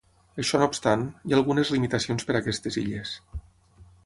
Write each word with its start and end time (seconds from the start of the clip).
Això 0.43 0.61
no 0.61 0.69
obstant, 0.71 1.03
hi 1.27 1.35
ha 1.35 1.39
algunes 1.41 1.73
limitacions 1.75 2.29
per 2.31 2.39
aquestes 2.41 2.83
illes. 2.85 3.17